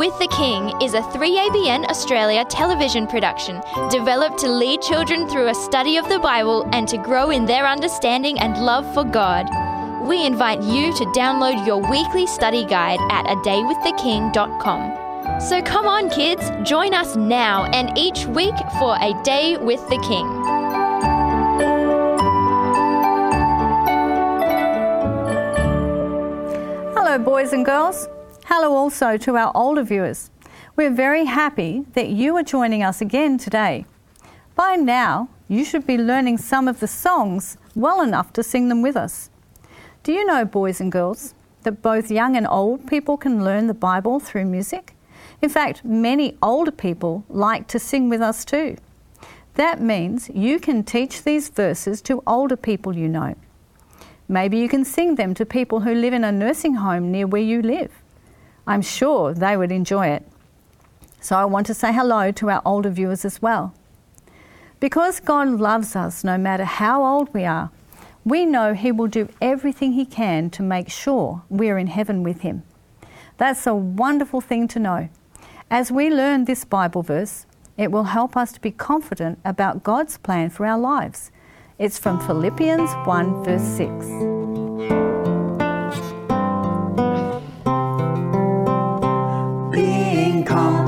With 0.00 0.18
the 0.18 0.28
King 0.28 0.72
is 0.80 0.94
a 0.94 1.02
3ABN 1.02 1.84
Australia 1.90 2.42
television 2.46 3.06
production 3.06 3.60
developed 3.90 4.38
to 4.38 4.48
lead 4.48 4.80
children 4.80 5.28
through 5.28 5.48
a 5.48 5.54
study 5.54 5.98
of 5.98 6.08
the 6.08 6.18
Bible 6.18 6.66
and 6.72 6.88
to 6.88 6.96
grow 6.96 7.28
in 7.28 7.44
their 7.44 7.66
understanding 7.66 8.40
and 8.40 8.64
love 8.64 8.86
for 8.94 9.04
God. 9.04 9.46
We 10.08 10.24
invite 10.24 10.62
you 10.62 10.94
to 10.94 11.04
download 11.14 11.66
your 11.66 11.82
weekly 11.90 12.26
study 12.26 12.64
guide 12.64 12.98
at 13.10 13.30
a 13.30 13.38
day 13.44 13.62
with 13.62 13.76
the 13.82 13.92
adaywiththeking.com. 13.92 15.40
So 15.42 15.60
come 15.60 15.86
on, 15.86 16.08
kids, 16.08 16.50
join 16.62 16.94
us 16.94 17.14
now 17.14 17.64
and 17.64 17.98
each 17.98 18.24
week 18.24 18.56
for 18.78 18.96
A 19.02 19.12
Day 19.22 19.58
with 19.58 19.86
the 19.90 19.98
King. 19.98 20.26
Hello, 26.94 27.18
boys 27.18 27.52
and 27.52 27.66
girls. 27.66 28.08
Hello 28.52 28.74
also 28.74 29.16
to 29.16 29.36
our 29.36 29.52
older 29.54 29.84
viewers. 29.84 30.28
We're 30.74 30.90
very 30.90 31.26
happy 31.26 31.84
that 31.92 32.08
you 32.08 32.36
are 32.36 32.42
joining 32.42 32.82
us 32.82 33.00
again 33.00 33.38
today. 33.38 33.86
By 34.56 34.74
now, 34.74 35.28
you 35.46 35.64
should 35.64 35.86
be 35.86 35.96
learning 35.96 36.38
some 36.38 36.66
of 36.66 36.80
the 36.80 36.88
songs 36.88 37.56
well 37.76 38.02
enough 38.02 38.32
to 38.32 38.42
sing 38.42 38.68
them 38.68 38.82
with 38.82 38.96
us. 38.96 39.30
Do 40.02 40.12
you 40.12 40.26
know, 40.26 40.44
boys 40.44 40.80
and 40.80 40.90
girls, 40.90 41.32
that 41.62 41.80
both 41.80 42.10
young 42.10 42.36
and 42.36 42.44
old 42.44 42.88
people 42.88 43.16
can 43.16 43.44
learn 43.44 43.68
the 43.68 43.72
Bible 43.72 44.18
through 44.18 44.46
music? 44.46 44.96
In 45.40 45.48
fact, 45.48 45.84
many 45.84 46.36
older 46.42 46.72
people 46.72 47.24
like 47.28 47.68
to 47.68 47.78
sing 47.78 48.08
with 48.08 48.20
us 48.20 48.44
too. 48.44 48.76
That 49.54 49.80
means 49.80 50.28
you 50.34 50.58
can 50.58 50.82
teach 50.82 51.22
these 51.22 51.50
verses 51.50 52.02
to 52.02 52.20
older 52.26 52.56
people 52.56 52.96
you 52.96 53.08
know. 53.08 53.36
Maybe 54.26 54.58
you 54.58 54.68
can 54.68 54.84
sing 54.84 55.14
them 55.14 55.34
to 55.34 55.46
people 55.46 55.82
who 55.82 55.94
live 55.94 56.12
in 56.12 56.24
a 56.24 56.32
nursing 56.32 56.74
home 56.74 57.12
near 57.12 57.28
where 57.28 57.40
you 57.40 57.62
live. 57.62 57.92
I'm 58.66 58.82
sure 58.82 59.34
they 59.34 59.56
would 59.56 59.72
enjoy 59.72 60.08
it. 60.08 60.26
So 61.20 61.36
I 61.36 61.44
want 61.44 61.66
to 61.66 61.74
say 61.74 61.92
hello 61.92 62.32
to 62.32 62.50
our 62.50 62.62
older 62.64 62.90
viewers 62.90 63.24
as 63.24 63.42
well. 63.42 63.74
Because 64.80 65.20
God 65.20 65.48
loves 65.48 65.94
us 65.94 66.24
no 66.24 66.38
matter 66.38 66.64
how 66.64 67.04
old 67.04 67.32
we 67.34 67.44
are, 67.44 67.70
we 68.24 68.46
know 68.46 68.74
He 68.74 68.92
will 68.92 69.06
do 69.06 69.28
everything 69.40 69.92
He 69.92 70.06
can 70.06 70.50
to 70.50 70.62
make 70.62 70.90
sure 70.90 71.42
we're 71.50 71.78
in 71.78 71.88
heaven 71.88 72.22
with 72.22 72.40
Him. 72.40 72.62
That's 73.36 73.66
a 73.66 73.74
wonderful 73.74 74.40
thing 74.40 74.68
to 74.68 74.78
know. 74.78 75.08
As 75.70 75.92
we 75.92 76.10
learn 76.10 76.44
this 76.44 76.64
Bible 76.64 77.02
verse, 77.02 77.46
it 77.76 77.90
will 77.90 78.04
help 78.04 78.36
us 78.36 78.52
to 78.52 78.60
be 78.60 78.70
confident 78.70 79.38
about 79.44 79.82
God's 79.82 80.18
plan 80.18 80.50
for 80.50 80.66
our 80.66 80.78
lives. 80.78 81.30
It's 81.78 81.98
from 81.98 82.20
Philippians 82.26 82.90
1, 83.06 83.44
verse 83.44 83.62
6. 83.62 85.09
Being 90.50 90.79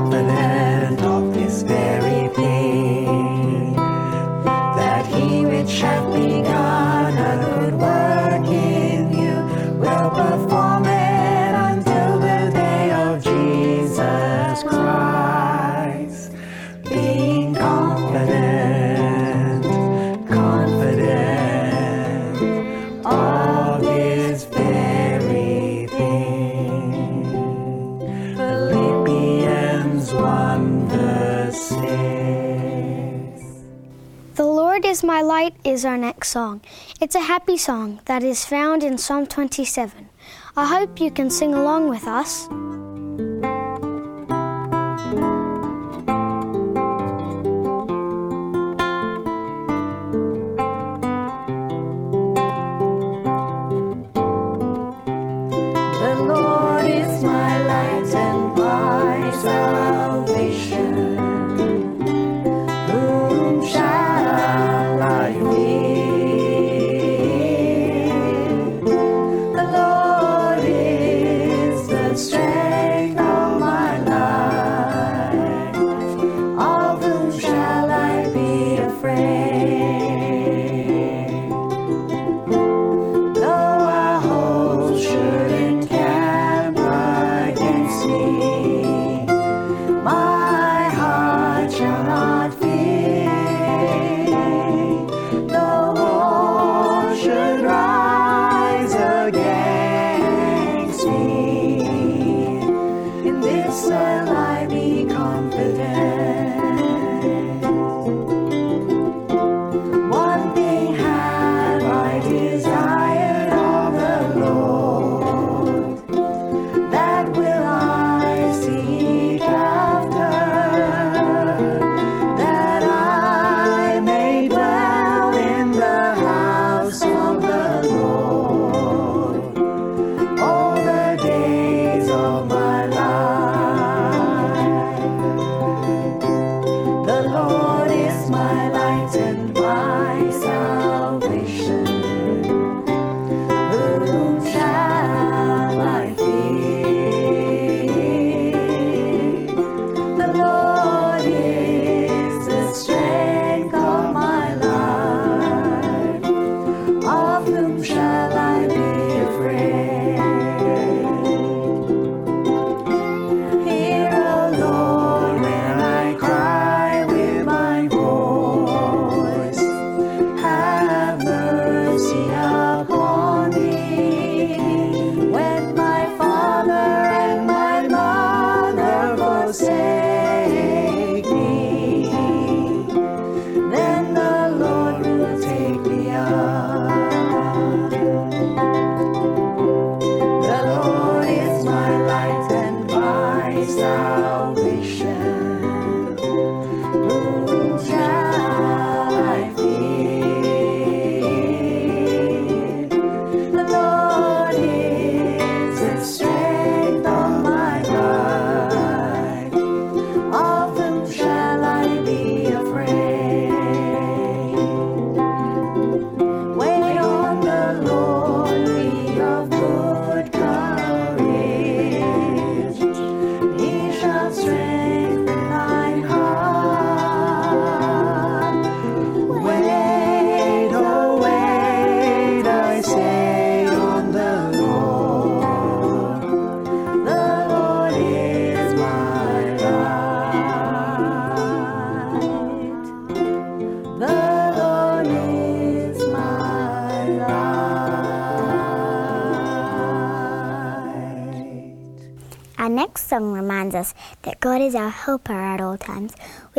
song. 36.33 36.61
It's 36.99 37.13
a 37.13 37.29
happy 37.33 37.57
song 37.57 38.01
that 38.05 38.23
is 38.23 38.43
found 38.43 38.83
in 38.83 38.97
Psalm 38.97 39.27
27. 39.27 40.09
I 40.57 40.65
hope 40.65 40.99
you 40.99 41.11
can 41.11 41.29
sing 41.29 41.53
along 41.53 41.89
with 41.89 42.07
us. 42.07 42.47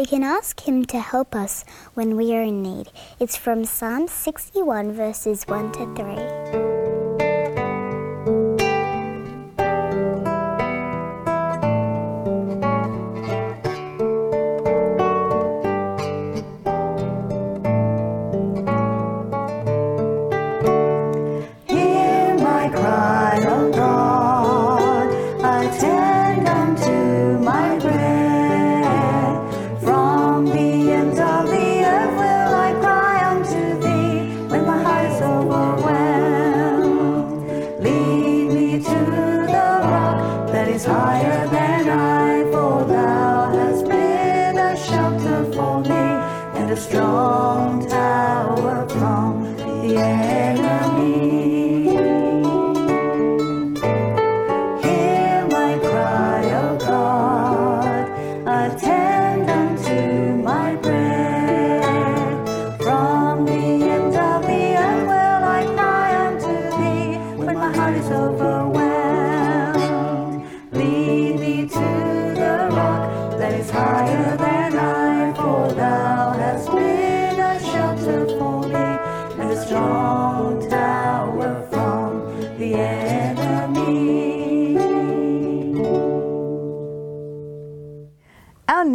We 0.05 0.09
can 0.09 0.23
ask 0.23 0.69
Him 0.69 0.85
to 0.93 1.01
help 1.01 1.35
us 1.35 1.65
when 1.95 2.15
we 2.15 2.35
are 2.35 2.43
in 2.43 2.63
need. 2.63 2.91
It's 3.19 3.39
from 3.39 3.65
Psalm 3.65 4.07
61, 4.07 4.93
verses 4.93 5.45
1 5.45 5.73
to 5.73 5.95
3. 5.95 6.44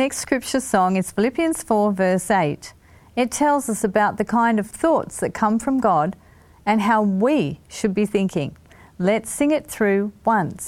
next 0.10 0.22
scripture 0.22 0.60
song 0.60 0.96
is 0.96 1.12
Philippians 1.12 1.62
4, 1.62 1.92
verse 1.92 2.32
8. 2.32 2.74
It 3.16 3.30
tells 3.30 3.70
us 3.70 3.84
about 3.84 4.18
the 4.18 4.26
kind 4.26 4.60
of 4.60 4.66
thoughts 4.66 5.20
that 5.20 5.36
come 5.36 5.60
from 5.60 5.80
God 5.80 6.16
and 6.66 6.82
how 6.82 7.04
we 7.04 7.60
should 7.68 7.94
be 7.94 8.08
thinking. 8.08 8.58
Let's 8.98 9.30
sing 9.30 9.52
it 9.52 9.68
through 9.68 10.12
once. 10.26 10.68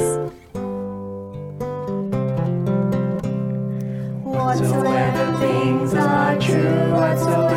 Whatsoever 4.24 5.38
things 5.40 5.96
are 5.96 6.38
true, 6.40 6.92
whatsoever 6.94 7.51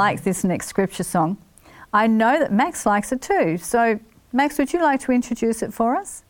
Like 0.00 0.22
this 0.22 0.44
next 0.44 0.68
scripture 0.68 1.04
song. 1.04 1.36
I 1.92 2.06
know 2.06 2.38
that 2.38 2.50
Max 2.50 2.86
likes 2.86 3.12
it 3.12 3.20
too. 3.20 3.58
So, 3.58 4.00
Max, 4.32 4.56
would 4.56 4.72
you 4.72 4.80
like 4.80 5.00
to 5.00 5.12
introduce 5.12 5.62
it 5.62 5.74
for 5.74 5.94
us? 5.94 6.24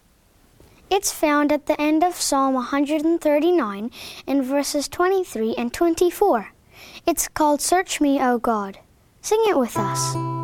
It's 0.91 1.13
found 1.13 1.53
at 1.53 1.67
the 1.67 1.81
end 1.81 2.03
of 2.03 2.17
Psalm 2.17 2.55
139 2.55 3.93
in 4.27 4.43
verses 4.43 4.89
23 4.89 5.55
and 5.55 5.73
24. 5.73 6.49
It's 7.07 7.29
called 7.29 7.61
Search 7.61 8.01
Me, 8.01 8.21
O 8.21 8.39
God. 8.39 8.81
Sing 9.23 9.41
it 9.47 9.57
with 9.57 9.77
us. 9.77 10.40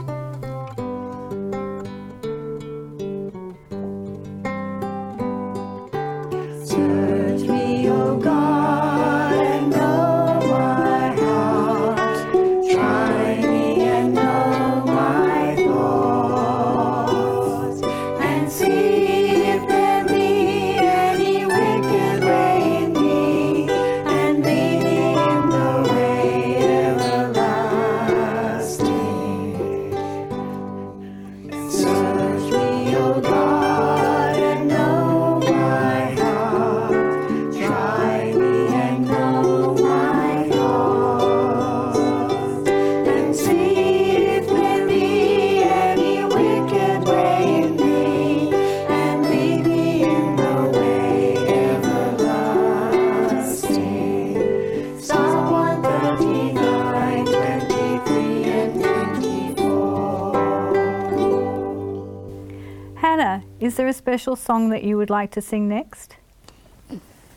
special 63.96 64.36
song 64.36 64.68
that 64.70 64.84
you 64.84 64.96
would 64.96 65.10
like 65.10 65.30
to 65.32 65.40
sing 65.40 65.68
next? 65.68 66.16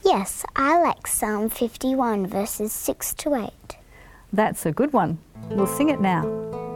Yes, 0.04 0.46
I 0.56 0.82
like 0.82 1.08
Psalm 1.08 1.50
51, 1.50 2.28
verses 2.28 2.72
6 2.72 3.14
to 3.16 3.36
8. 3.36 3.78
That's 4.32 4.66
a 4.66 4.72
good 4.72 4.94
one. 4.94 5.20
We'll 5.50 5.68
sing 5.68 5.90
it 5.90 6.02
now. 6.02 6.69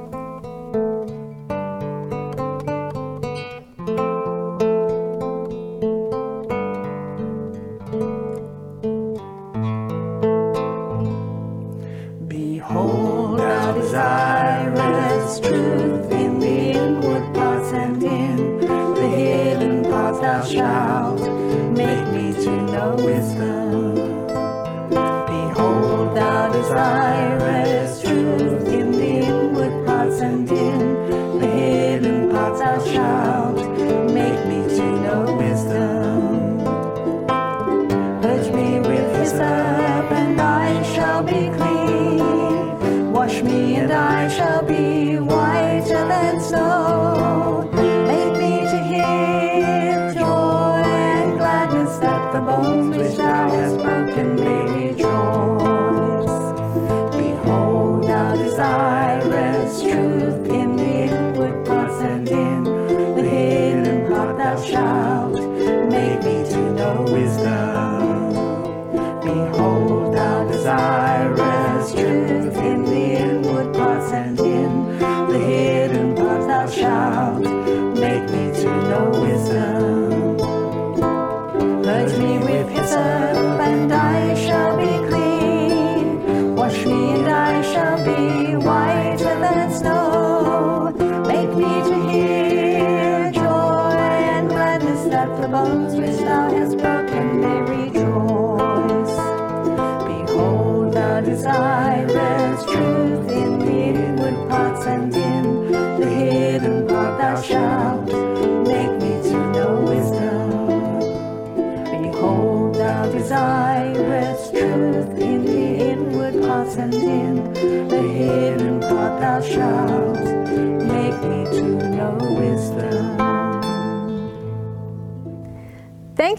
and 43.75 43.91
I 43.91 44.27
shall 44.27 44.63
be 44.63 45.17
whiter 45.17 46.07
than 46.07 46.39
snow. 46.39 46.82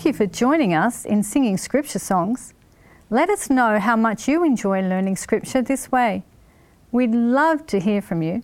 Thank 0.04 0.20
you 0.20 0.26
for 0.26 0.30
joining 0.30 0.74
us 0.74 1.06
in 1.06 1.22
singing 1.22 1.56
scripture 1.56 1.98
songs. 1.98 2.52
Let 3.08 3.30
us 3.30 3.48
know 3.48 3.78
how 3.78 3.96
much 3.96 4.28
you 4.28 4.44
enjoy 4.44 4.82
learning 4.82 5.16
scripture 5.16 5.62
this 5.62 5.90
way. 5.90 6.24
We'd 6.92 7.14
love 7.14 7.66
to 7.68 7.80
hear 7.80 8.02
from 8.02 8.20
you. 8.20 8.42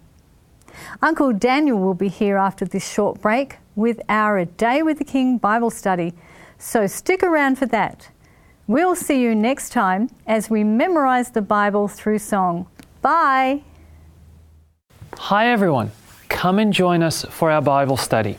Uncle 1.02 1.32
Daniel 1.32 1.80
will 1.80 1.94
be 1.94 2.10
here 2.10 2.36
after 2.36 2.66
this 2.66 2.92
short 2.92 3.22
break 3.22 3.56
with 3.78 4.02
our 4.10 4.38
A 4.38 4.46
Day 4.46 4.82
with 4.82 4.98
the 4.98 5.06
King 5.06 5.38
Bible 5.38 5.70
study, 5.70 6.14
so 6.58 6.88
stick 6.88 7.24
around 7.24 7.58
for 7.58 7.68
that. 7.68 8.10
We'll 8.68 8.96
see 8.96 9.22
you 9.22 9.34
next 9.34 9.70
time 9.70 10.10
as 10.28 10.50
we 10.50 10.66
memorize 10.66 11.32
the 11.32 11.42
Bible 11.42 11.88
through 11.88 12.20
song. 12.20 12.68
Bye! 13.02 13.64
Hi 15.24 15.50
everyone, 15.50 15.92
come 16.30 16.60
and 16.60 16.72
join 16.72 17.04
us 17.04 17.26
for 17.26 17.52
our 17.52 17.62
Bible 17.62 17.98
study. 17.98 18.38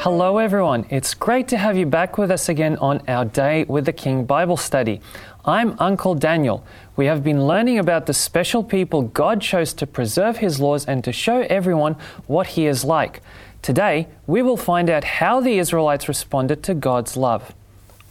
Hello 0.00 0.38
everyone, 0.38 0.86
it's 0.88 1.12
great 1.12 1.46
to 1.48 1.58
have 1.58 1.76
you 1.76 1.84
back 1.84 2.16
with 2.16 2.30
us 2.30 2.48
again 2.48 2.78
on 2.78 3.02
our 3.06 3.26
Day 3.26 3.64
with 3.64 3.84
the 3.84 3.92
King 3.92 4.24
Bible 4.24 4.56
study. 4.56 5.02
I'm 5.44 5.76
Uncle 5.78 6.14
Daniel. 6.14 6.64
We 6.96 7.04
have 7.04 7.22
been 7.22 7.46
learning 7.46 7.78
about 7.78 8.06
the 8.06 8.14
special 8.14 8.64
people 8.64 9.02
God 9.02 9.42
chose 9.42 9.74
to 9.74 9.86
preserve 9.86 10.38
His 10.38 10.58
laws 10.58 10.86
and 10.86 11.04
to 11.04 11.12
show 11.12 11.42
everyone 11.42 11.96
what 12.26 12.46
He 12.48 12.66
is 12.66 12.82
like. 12.82 13.20
Today, 13.62 14.08
we 14.26 14.40
will 14.40 14.56
find 14.56 14.88
out 14.88 15.04
how 15.04 15.40
the 15.40 15.58
Israelites 15.58 16.08
responded 16.08 16.62
to 16.62 16.74
God's 16.74 17.16
love. 17.16 17.54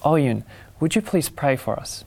Oyun, 0.04 0.44
would 0.80 0.96
you 0.96 1.02
please 1.02 1.28
pray 1.28 1.56
for 1.56 1.80
us? 1.80 2.06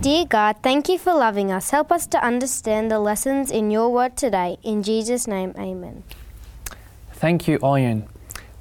Dear 0.00 0.26
God, 0.26 0.56
thank 0.62 0.88
you 0.88 0.98
for 0.98 1.14
loving 1.14 1.50
us. 1.50 1.70
Help 1.70 1.90
us 1.90 2.06
to 2.08 2.22
understand 2.22 2.90
the 2.90 3.00
lessons 3.00 3.50
in 3.50 3.70
your 3.70 3.88
word 3.90 4.16
today. 4.16 4.58
In 4.62 4.82
Jesus' 4.82 5.26
name, 5.26 5.54
amen. 5.58 6.04
Thank 7.14 7.48
you, 7.48 7.58
Oyun. 7.60 8.06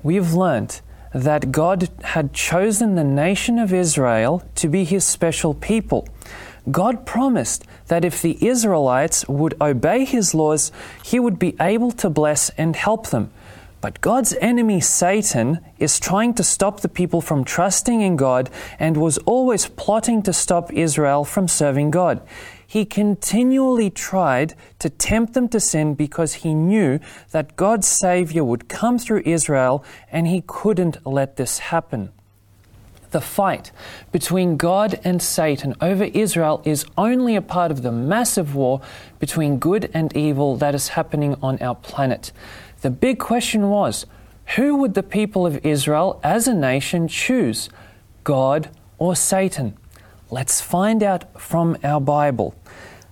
We've 0.03 0.33
learnt 0.33 0.81
that 1.13 1.51
God 1.51 1.89
had 2.03 2.33
chosen 2.33 2.95
the 2.95 3.03
nation 3.03 3.59
of 3.59 3.73
Israel 3.73 4.43
to 4.55 4.69
be 4.69 4.85
his 4.85 5.03
special 5.03 5.53
people. 5.53 6.07
God 6.71 7.05
promised 7.05 7.65
that 7.87 8.05
if 8.05 8.21
the 8.21 8.37
Israelites 8.45 9.27
would 9.27 9.55
obey 9.59 10.05
his 10.05 10.33
laws, 10.33 10.71
he 11.03 11.19
would 11.19 11.39
be 11.39 11.55
able 11.59 11.91
to 11.93 12.09
bless 12.09 12.49
and 12.51 12.75
help 12.75 13.07
them. 13.07 13.31
But 13.81 14.01
God's 14.01 14.33
enemy, 14.41 14.81
Satan, 14.81 15.59
is 15.77 15.99
trying 15.99 16.33
to 16.33 16.43
stop 16.43 16.81
the 16.81 16.89
people 16.89 17.21
from 17.21 17.45
trusting 17.45 18.01
in 18.01 18.17
God 18.17 18.49
and 18.77 18.97
was 18.97 19.17
always 19.19 19.67
plotting 19.67 20.21
to 20.23 20.33
stop 20.33 20.73
Israel 20.73 21.23
from 21.23 21.47
serving 21.47 21.91
God. 21.91 22.21
He 22.67 22.85
continually 22.85 23.89
tried 23.89 24.53
to 24.79 24.89
tempt 24.89 25.33
them 25.33 25.47
to 25.49 25.59
sin 25.59 25.95
because 25.95 26.35
he 26.35 26.53
knew 26.53 26.99
that 27.31 27.55
God's 27.55 27.87
Savior 27.87 28.43
would 28.43 28.67
come 28.67 28.99
through 28.99 29.23
Israel 29.25 29.83
and 30.11 30.27
he 30.27 30.43
couldn't 30.45 31.05
let 31.05 31.37
this 31.37 31.59
happen. 31.59 32.11
The 33.11 33.21
fight 33.21 33.71
between 34.11 34.55
God 34.55 34.99
and 35.03 35.19
Satan 35.19 35.73
over 35.81 36.03
Israel 36.03 36.61
is 36.63 36.85
only 36.95 37.35
a 37.35 37.41
part 37.41 37.71
of 37.71 37.81
the 37.81 37.91
massive 37.91 38.53
war 38.53 38.81
between 39.17 39.57
good 39.57 39.89
and 39.95 40.15
evil 40.15 40.55
that 40.57 40.75
is 40.75 40.89
happening 40.89 41.35
on 41.41 41.59
our 41.59 41.73
planet. 41.73 42.31
The 42.81 42.89
big 42.89 43.19
question 43.19 43.69
was 43.69 44.05
who 44.55 44.77
would 44.77 44.93
the 44.93 45.03
people 45.03 45.45
of 45.45 45.63
Israel 45.65 46.19
as 46.23 46.47
a 46.47 46.53
nation 46.53 47.07
choose, 47.07 47.69
God 48.23 48.69
or 48.97 49.15
Satan? 49.15 49.77
Let's 50.31 50.61
find 50.61 51.03
out 51.03 51.39
from 51.39 51.77
our 51.83 51.99
Bible. 51.99 52.55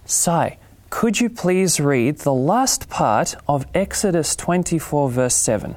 Sai, 0.06 0.58
could 0.90 1.20
you 1.20 1.30
please 1.30 1.80
read 1.80 2.20
the 2.20 2.34
last 2.34 2.90
part 2.90 3.36
of 3.48 3.66
Exodus 3.74 4.36
24, 4.36 5.10
verse 5.10 5.36
7? 5.36 5.76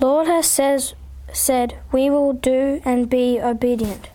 Lord 0.00 0.26
has 0.26 0.46
says, 0.46 0.94
said, 1.32 1.78
We 1.92 2.10
will 2.10 2.32
do 2.32 2.80
and 2.84 3.10
be 3.10 3.40
obedient. 3.40 4.08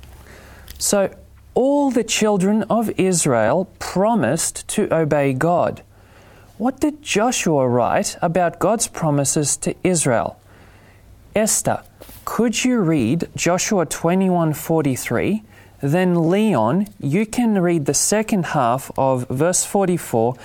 So, 0.78 1.14
all 1.54 1.92
the 1.92 2.04
children 2.04 2.64
of 2.64 2.90
Israel 2.98 3.66
promised 3.80 4.68
to 4.70 4.94
obey 4.94 5.34
God. 5.34 5.84
What 6.62 6.80
did 6.80 7.02
Joshua 7.02 7.68
write 7.68 8.18
about 8.22 8.60
God's 8.60 8.86
promises 8.86 9.58
to 9.58 9.74
Israel? 9.84 10.38
Esther, 11.36 11.82
could 12.24 12.64
you 12.64 12.82
read 12.82 13.30
Joshua 13.36 13.88
21:43? 13.88 15.42
Then 15.82 16.30
Leon, 16.30 16.86
you 17.00 17.26
can 17.26 17.60
read 17.60 17.88
the 17.88 17.96
second 17.96 18.46
half 18.54 18.92
of 18.96 19.26
verse 19.28 19.66
44, 19.66 20.36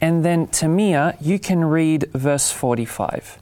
and 0.00 0.24
then 0.24 0.46
Tamia, 0.46 1.16
you 1.20 1.40
can 1.40 1.64
read 1.64 2.08
verse 2.12 2.52
45. 2.52 3.38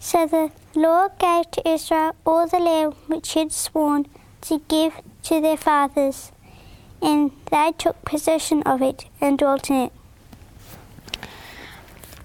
So 0.00 0.26
the 0.26 0.50
Lord 0.74 1.12
gave 1.20 1.48
to 1.52 1.62
Israel 1.76 2.16
all 2.26 2.48
the 2.48 2.58
land 2.58 2.94
which 3.06 3.34
he 3.34 3.38
had 3.38 3.52
sworn 3.52 4.06
to 4.48 4.60
give 4.66 4.94
to 5.28 5.40
their 5.40 5.56
fathers, 5.56 6.32
and 7.00 7.30
they 7.52 7.70
took 7.78 8.04
possession 8.04 8.64
of 8.64 8.82
it 8.82 9.04
and 9.20 9.38
dwelt 9.38 9.70
in 9.70 9.76
it. 9.76 9.92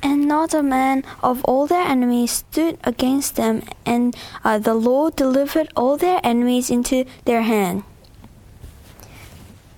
And 0.05 0.27
not 0.27 0.53
a 0.53 0.61
man 0.61 1.03
of 1.23 1.43
all 1.45 1.65
their 1.65 1.81
enemies 1.81 2.29
stood 2.29 2.77
against 2.83 3.37
them, 3.37 3.63
and 3.87 4.15
uh, 4.43 4.59
the 4.59 4.75
Lord 4.75 5.15
delivered 5.15 5.69
all 5.75 5.97
their 5.97 6.19
enemies 6.23 6.69
into 6.69 7.05
their 7.25 7.41
hand. 7.41 7.83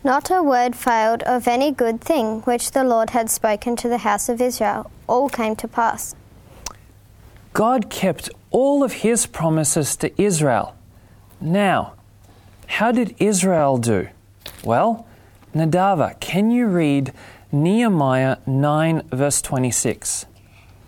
Not 0.04 0.30
a 0.30 0.44
word 0.44 0.76
failed 0.76 1.24
of 1.24 1.48
any 1.48 1.72
good 1.72 2.02
thing 2.02 2.42
which 2.42 2.72
the 2.72 2.84
Lord 2.84 3.12
had 3.12 3.30
spoken 3.30 3.78
to 3.78 3.88
the 3.88 4.00
house 4.00 4.28
of 4.28 4.42
Israel. 4.42 4.92
All 5.08 5.30
came 5.30 5.56
to 5.56 5.68
pass. 5.68 6.14
God 7.54 7.90
kept 7.90 8.30
all 8.52 8.84
of 8.84 9.08
his 9.08 9.26
promises 9.28 9.96
to 9.96 10.22
Israel. 10.22 10.76
Now, 11.40 11.94
how 12.68 12.92
did 12.92 13.16
Israel 13.18 13.78
do? 13.78 14.10
Well, 14.62 15.08
Nadava, 15.56 16.20
can 16.20 16.52
you 16.52 16.68
read 16.68 17.14
Nehemiah 17.52 18.38
9, 18.46 19.04
verse 19.10 19.42
26? 19.42 20.26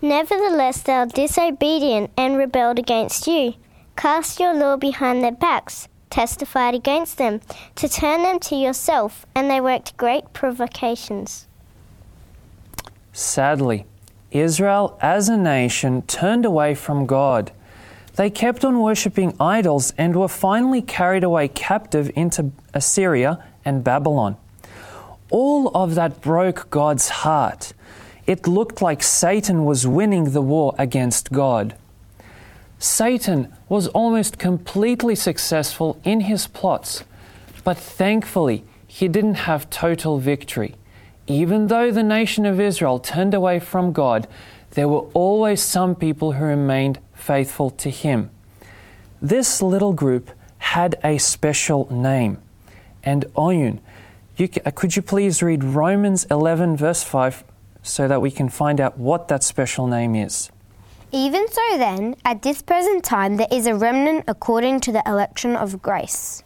Nevertheless, 0.02 0.82
they 0.82 0.92
were 0.92 1.06
disobedient 1.06 2.10
and 2.18 2.36
rebelled 2.36 2.78
against 2.78 3.26
you. 3.26 3.54
Cast 3.96 4.38
your 4.38 4.54
law 4.54 4.76
behind 4.76 5.22
their 5.24 5.32
backs, 5.32 5.88
testified 6.10 6.74
against 6.74 7.16
them, 7.16 7.40
to 7.76 7.88
turn 7.88 8.22
them 8.22 8.38
to 8.40 8.56
yourself, 8.56 9.24
and 9.34 9.50
they 9.50 9.60
worked 9.60 9.96
great 9.96 10.32
provocations. 10.34 11.46
Sadly, 13.12 13.86
Israel 14.30 14.98
as 15.00 15.28
a 15.28 15.36
nation 15.36 16.02
turned 16.02 16.44
away 16.44 16.74
from 16.74 17.06
God. 17.06 17.52
They 18.16 18.28
kept 18.28 18.64
on 18.66 18.80
worshipping 18.80 19.34
idols 19.40 19.94
and 19.96 20.14
were 20.14 20.28
finally 20.28 20.82
carried 20.82 21.24
away 21.24 21.48
captive 21.48 22.10
into 22.14 22.52
Assyria 22.74 23.42
and 23.64 23.82
Babylon. 23.82 24.36
All 25.30 25.68
of 25.74 25.94
that 25.94 26.20
broke 26.20 26.70
God's 26.70 27.08
heart. 27.08 27.72
It 28.26 28.46
looked 28.46 28.82
like 28.82 29.02
Satan 29.02 29.64
was 29.64 29.86
winning 29.86 30.32
the 30.32 30.42
war 30.42 30.74
against 30.78 31.32
God. 31.32 31.74
Satan 32.78 33.52
was 33.68 33.88
almost 33.88 34.38
completely 34.38 35.14
successful 35.14 36.00
in 36.04 36.20
his 36.20 36.46
plots. 36.46 37.04
But 37.62 37.76
thankfully, 37.76 38.64
he 38.86 39.06
didn't 39.06 39.46
have 39.46 39.70
total 39.70 40.18
victory. 40.18 40.74
Even 41.26 41.68
though 41.68 41.90
the 41.90 42.02
nation 42.02 42.46
of 42.46 42.58
Israel 42.58 42.98
turned 42.98 43.34
away 43.34 43.60
from 43.60 43.92
God, 43.92 44.26
there 44.70 44.88
were 44.88 45.06
always 45.14 45.60
some 45.60 45.94
people 45.94 46.32
who 46.32 46.44
remained 46.44 46.98
faithful 47.14 47.70
to 47.70 47.90
him. 47.90 48.30
This 49.20 49.60
little 49.60 49.92
group 49.92 50.30
had 50.58 50.98
a 51.04 51.18
special 51.18 51.86
name. 51.92 52.38
And 53.04 53.26
Oyun, 53.36 53.80
you, 54.40 54.48
uh, 54.64 54.70
could 54.70 54.96
you 54.96 55.02
please 55.02 55.42
read 55.42 55.62
Romans 55.62 56.24
11, 56.30 56.76
verse 56.76 57.02
5, 57.02 57.44
so 57.82 58.08
that 58.08 58.20
we 58.20 58.30
can 58.30 58.48
find 58.48 58.80
out 58.80 58.98
what 58.98 59.28
that 59.28 59.44
special 59.44 59.86
name 59.86 60.14
is? 60.14 60.50
Even 61.12 61.46
so, 61.48 61.78
then, 61.78 62.16
at 62.24 62.42
this 62.42 62.62
present 62.62 63.04
time, 63.04 63.36
there 63.36 63.48
is 63.50 63.66
a 63.66 63.74
remnant 63.74 64.24
according 64.26 64.80
to 64.80 64.92
the 64.92 65.02
election 65.06 65.56
of 65.56 65.82
grace. 65.82 66.42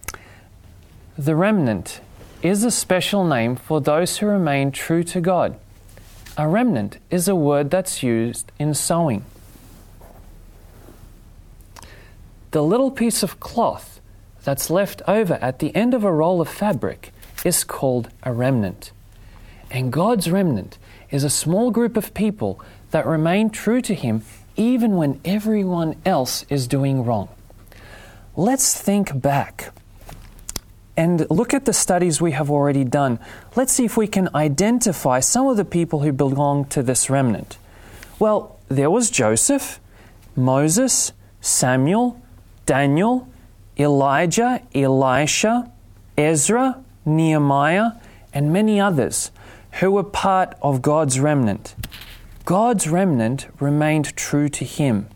The 1.16 1.36
remnant 1.36 2.00
is 2.42 2.64
a 2.64 2.70
special 2.70 3.24
name 3.24 3.56
for 3.56 3.80
those 3.80 4.18
who 4.18 4.26
remain 4.26 4.72
true 4.72 5.04
to 5.04 5.20
God. 5.20 5.56
A 6.36 6.48
remnant 6.48 6.98
is 7.10 7.28
a 7.28 7.36
word 7.36 7.70
that's 7.70 8.02
used 8.02 8.50
in 8.58 8.74
sewing. 8.74 9.24
The 12.50 12.62
little 12.62 12.90
piece 12.90 13.22
of 13.22 13.38
cloth 13.38 14.00
that's 14.42 14.68
left 14.68 15.00
over 15.06 15.34
at 15.34 15.60
the 15.60 15.74
end 15.74 15.94
of 15.94 16.04
a 16.04 16.12
roll 16.12 16.40
of 16.40 16.48
fabric 16.48 17.13
is 17.44 17.62
called 17.62 18.08
a 18.22 18.32
remnant. 18.32 18.90
And 19.70 19.92
God's 19.92 20.30
remnant 20.30 20.78
is 21.10 21.22
a 21.22 21.30
small 21.30 21.70
group 21.70 21.96
of 21.96 22.14
people 22.14 22.60
that 22.90 23.06
remain 23.06 23.50
true 23.50 23.80
to 23.82 23.94
Him 23.94 24.22
even 24.56 24.96
when 24.96 25.20
everyone 25.24 25.96
else 26.04 26.44
is 26.48 26.66
doing 26.66 27.04
wrong. 27.04 27.28
Let's 28.36 28.80
think 28.80 29.20
back 29.20 29.72
and 30.96 31.28
look 31.30 31.52
at 31.52 31.64
the 31.64 31.72
studies 31.72 32.20
we 32.20 32.32
have 32.32 32.50
already 32.50 32.84
done. 32.84 33.18
Let's 33.56 33.72
see 33.72 33.84
if 33.84 33.96
we 33.96 34.06
can 34.06 34.28
identify 34.34 35.20
some 35.20 35.46
of 35.48 35.56
the 35.56 35.64
people 35.64 36.00
who 36.00 36.12
belong 36.12 36.66
to 36.66 36.82
this 36.82 37.10
remnant. 37.10 37.58
Well, 38.18 38.58
there 38.68 38.90
was 38.90 39.10
Joseph, 39.10 39.80
Moses, 40.36 41.12
Samuel, 41.40 42.20
Daniel, 42.64 43.28
Elijah, 43.78 44.62
Elisha, 44.74 45.70
Ezra, 46.16 46.83
Nehemiah, 47.04 47.92
and 48.32 48.52
many 48.52 48.80
others 48.80 49.30
who 49.80 49.90
were 49.90 50.04
part 50.04 50.56
of 50.62 50.82
God's 50.82 51.20
remnant. 51.20 51.74
God's 52.44 52.88
remnant 52.88 53.46
remained 53.60 54.16
true 54.16 54.48
to 54.50 54.64
Him. 54.64 55.08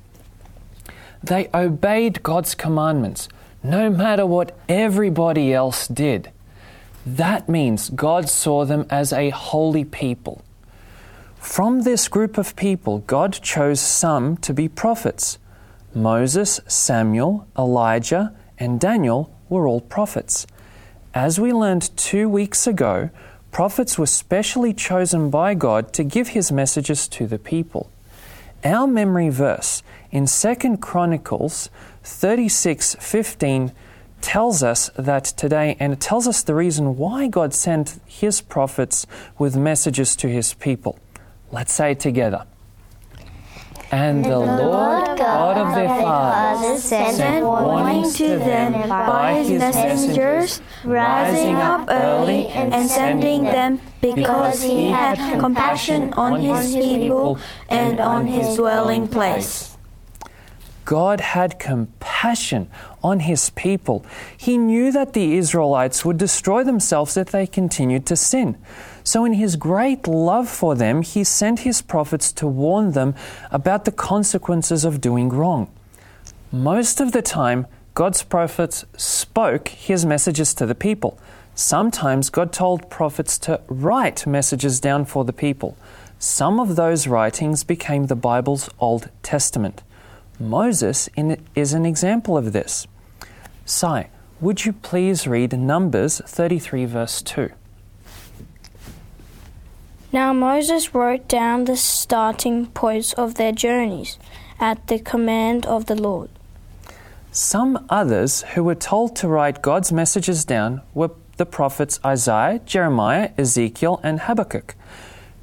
They 1.22 1.48
obeyed 1.53 2.22
God's 2.22 2.55
commandments 2.55 3.29
no 3.62 3.90
matter 3.90 4.24
what 4.24 4.57
everybody 4.68 5.53
else 5.53 5.88
did. 5.88 6.31
That 7.05 7.48
means 7.48 7.90
God 7.90 8.29
saw 8.29 8.64
them 8.64 8.87
as 8.90 9.12
a 9.12 9.31
holy 9.31 9.85
people. 9.85 10.42
From 11.37 11.83
this 11.83 12.09
group 12.09 12.38
of 12.38 12.57
people, 12.57 12.98
God 13.01 13.33
chose 13.33 13.81
some 13.81 14.37
to 14.38 14.53
be 14.53 14.68
prophets. 14.68 15.38
Moses, 15.94 16.61
Samuel, 16.66 17.46
Elijah, 17.59 18.35
and 18.59 18.79
Daniel 18.79 19.35
were 19.48 19.66
all 19.66 19.81
prophets. 19.81 20.46
As 21.14 21.40
we 21.40 21.53
learned 21.53 21.97
two 21.97 22.29
weeks 22.29 22.66
ago, 22.66 23.09
prophets 23.51 23.99
were 23.99 24.07
specially 24.07 24.75
chosen 24.75 25.31
by 25.31 25.55
God 25.55 25.92
to 25.94 26.05
give 26.05 26.29
his 26.29 26.53
messages 26.53 27.09
to 27.09 27.27
the 27.27 27.38
people. 27.38 27.90
Our 28.62 28.87
memory 28.87 29.31
verse 29.31 29.83
in 30.11 30.27
2 30.27 30.77
Chronicles 30.79 31.71
36:15 32.05 33.73
tells 34.21 34.62
us 34.62 34.90
that 34.97 35.25
today 35.25 35.77
and 35.81 35.92
it 35.92 36.01
tells 36.01 36.27
us 36.27 36.42
the 36.42 36.55
reason 36.55 36.97
why 36.99 37.29
God 37.29 37.55
sent 37.55 38.01
his 38.05 38.40
prophets 38.40 39.07
with 39.38 39.57
messages 39.57 40.14
to 40.16 40.29
his 40.29 40.55
people. 40.55 40.99
Let's 41.51 41.73
say 41.73 41.92
it 41.92 42.01
together. 42.01 42.44
And 43.90 44.22
the 44.24 44.38
Lord 44.38 45.16
God 45.16 45.57
of 45.57 45.74
their 45.74 45.88
fathers 45.88 46.85
sent 46.85 47.44
warning 47.44 48.12
to 48.12 48.29
them 48.38 48.88
by 48.88 49.42
his 49.42 49.59
messengers, 49.59 50.61
rising 50.85 51.55
up 51.57 51.88
early 51.88 52.48
and 52.48 52.88
sending 52.88 53.44
them 53.44 53.81
because 54.01 54.62
he 54.62 54.90
had 54.90 55.40
compassion 55.40 56.12
on 56.14 56.40
his 56.40 56.74
people 56.74 57.38
and 57.68 57.98
on 57.98 58.27
his 58.27 58.57
dwelling 58.57 59.09
place. 59.09 59.77
God 60.85 61.20
had 61.20 61.59
compassion 61.59 62.70
on 63.03 63.20
his 63.20 63.51
people. 63.51 64.05
He 64.37 64.57
knew 64.57 64.90
that 64.92 65.12
the 65.12 65.37
Israelites 65.37 66.03
would 66.05 66.16
destroy 66.16 66.64
themselves 66.64 67.16
if 67.16 67.31
they 67.31 67.46
continued 67.46 68.07
to 68.07 68.16
sin. 68.16 68.57
So, 69.09 69.25
in 69.25 69.33
his 69.33 69.57
great 69.57 70.07
love 70.07 70.51
for 70.51 70.75
them, 70.75 71.01
he 71.01 71.25
sent 71.25 71.61
his 71.61 71.81
prophets 71.81 72.31
to 72.33 72.47
warn 72.47 72.92
them 72.92 73.14
about 73.51 73.87
the 73.87 73.90
consequences 73.90 74.85
of 74.85 75.01
doing 75.01 75.31
wrong. 75.31 75.71
Most 76.53 77.01
of 77.01 77.12
the 77.12 77.23
time, 77.23 77.66
God's 77.94 78.23
prophets 78.23 78.85
spoke 78.99 79.68
his 79.68 80.05
messages 80.05 80.53
to 80.53 80.66
the 80.66 80.75
people. 80.75 81.18
Sometimes 81.55 82.29
God 82.29 82.53
told 82.53 82.90
prophets 82.90 83.38
to 83.38 83.62
write 83.68 84.27
messages 84.27 84.79
down 84.79 85.07
for 85.07 85.25
the 85.25 85.33
people. 85.33 85.75
Some 86.18 86.61
of 86.61 86.77
those 86.77 87.09
writings 87.09 87.64
became 87.64 88.09
the 88.09 88.14
Bible's 88.14 88.68
Old 88.79 89.09
Testament. 89.23 89.83
Moses 90.38 91.09
is 91.55 91.73
an 91.73 91.87
example 91.87 92.37
of 92.37 92.53
this. 92.53 92.87
Sai, 93.64 94.11
would 94.38 94.66
you 94.66 94.75
please 94.75 95.27
read 95.27 95.59
Numbers 95.59 96.21
33, 96.27 96.85
verse 96.85 97.23
2? 97.23 97.49
Now 100.11 100.33
Moses 100.33 100.94
wrote 100.94 101.29
down 101.29 101.66
the 101.66 101.77
starting 101.77 102.66
points 102.68 103.12
of 103.12 103.35
their 103.35 103.53
journeys 103.53 104.18
at 104.59 104.87
the 104.87 104.99
command 104.99 105.66
of 105.66 105.85
the 105.85 105.94
Lord. 105.94 106.31
Some 107.31 107.85
others 107.90 108.40
who 108.55 108.64
were 108.64 108.75
told 108.75 109.16
to 109.16 109.29
write 109.29 109.61
God's 109.61 109.92
messages 109.92 110.47
down 110.47 110.81
were 110.94 111.11
the 111.37 111.44
prophets 111.44 112.01
Isaiah, 112.07 112.61
Jeremiah, 112.64 113.33
Ezekiel, 113.37 114.01
and 114.03 114.21
Habakkuk. 114.21 114.75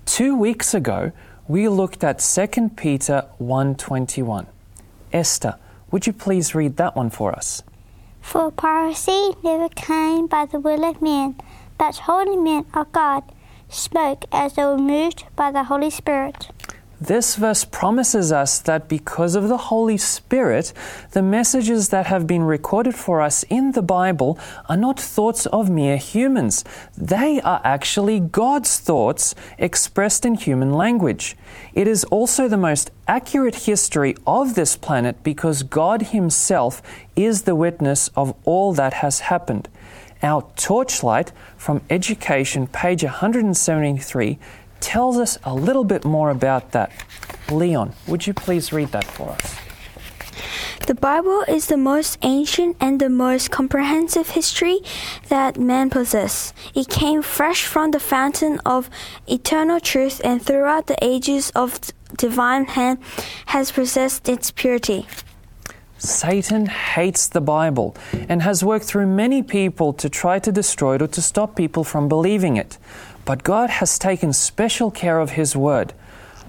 Two 0.05 0.35
weeks 0.35 0.73
ago, 0.73 1.11
we 1.47 1.69
looked 1.69 2.03
at 2.03 2.19
2 2.19 2.75
Peter 2.75 3.25
1:21. 3.37 4.47
Esther, 5.13 5.55
would 5.91 6.07
you 6.07 6.13
please 6.13 6.55
read 6.55 6.77
that 6.77 6.95
one 6.95 7.11
for 7.11 7.33
us? 7.33 7.61
For 8.19 8.49
piracy 8.49 9.35
never 9.43 9.69
came 9.69 10.25
by 10.25 10.47
the 10.47 10.59
will 10.59 10.83
of 10.83 11.03
man, 11.03 11.35
but 11.77 11.97
holy 12.09 12.35
men 12.35 12.65
of 12.73 12.91
God 12.91 13.23
spoke 13.69 14.25
as 14.31 14.53
they 14.53 14.63
were 14.63 14.77
moved 14.77 15.25
by 15.35 15.51
the 15.51 15.65
Holy 15.65 15.89
Spirit. 15.89 16.49
This 16.99 17.35
verse 17.35 17.65
promises 17.65 18.31
us 18.31 18.59
that 18.59 18.87
because 18.87 19.35
of 19.35 19.49
the 19.49 19.57
Holy 19.57 19.97
Spirit, 19.97 20.71
the 21.11 21.21
messages 21.21 21.89
that 21.89 22.05
have 22.05 22.25
been 22.25 22.43
recorded 22.43 22.95
for 22.95 23.19
us 23.21 23.43
in 23.49 23.73
the 23.73 23.81
Bible 23.81 24.39
are 24.69 24.77
not 24.77 24.97
thoughts 24.97 25.45
of 25.47 25.69
mere 25.69 25.97
humans. 25.97 26.63
They 26.97 27.41
are 27.41 27.59
actually 27.65 28.21
God's 28.21 28.79
thoughts 28.79 29.35
expressed 29.57 30.25
in 30.25 30.35
human 30.35 30.71
language. 30.71 31.35
It 31.73 31.85
is 31.85 32.05
also 32.05 32.47
the 32.47 32.57
most 32.57 32.91
accurate 33.09 33.65
history 33.65 34.15
of 34.25 34.55
this 34.55 34.77
planet 34.77 35.21
because 35.21 35.63
God 35.63 36.01
Himself 36.01 36.81
is 37.17 37.41
the 37.41 37.55
witness 37.55 38.09
of 38.15 38.33
all 38.45 38.73
that 38.73 38.93
has 38.93 39.19
happened. 39.19 39.67
Our 40.23 40.49
torchlight 40.55 41.31
from 41.57 41.81
Education, 41.89 42.67
page 42.67 43.03
173, 43.03 44.39
tells 44.79 45.17
us 45.17 45.37
a 45.43 45.53
little 45.53 45.83
bit 45.83 46.05
more 46.05 46.29
about 46.29 46.71
that. 46.71 46.91
Leon, 47.51 47.93
would 48.07 48.25
you 48.27 48.33
please 48.33 48.73
read 48.73 48.89
that 48.89 49.03
for 49.03 49.29
us? 49.29 49.55
The 50.87 50.93
Bible 50.93 51.43
is 51.47 51.65
the 51.65 51.77
most 51.77 52.19
ancient 52.21 52.77
and 52.79 52.99
the 52.99 53.09
most 53.09 53.49
comprehensive 53.49 54.29
history 54.29 54.81
that 55.29 55.57
man 55.57 55.89
possesses. 55.89 56.53
It 56.75 56.89
came 56.89 57.23
fresh 57.23 57.65
from 57.65 57.89
the 57.89 57.99
fountain 57.99 58.59
of 58.65 58.89
eternal 59.25 59.79
truth 59.79 60.21
and 60.23 60.39
throughout 60.39 60.85
the 60.85 60.97
ages 61.01 61.49
of 61.55 61.79
divine 62.17 62.65
hand 62.65 62.99
has 63.47 63.71
possessed 63.71 64.29
its 64.29 64.51
purity. 64.51 65.07
Satan 65.97 66.65
hates 66.65 67.27
the 67.27 67.41
Bible 67.41 67.95
and 68.27 68.41
has 68.41 68.63
worked 68.63 68.85
through 68.85 69.07
many 69.07 69.41
people 69.41 69.93
to 69.93 70.09
try 70.09 70.39
to 70.39 70.51
destroy 70.51 70.95
it 70.95 71.01
or 71.01 71.07
to 71.07 71.21
stop 71.21 71.55
people 71.55 71.83
from 71.83 72.09
believing 72.09 72.57
it. 72.57 72.77
But 73.23 73.43
God 73.43 73.69
has 73.69 73.97
taken 73.97 74.33
special 74.33 74.91
care 74.91 75.19
of 75.19 75.31
His 75.31 75.55
Word. 75.55 75.93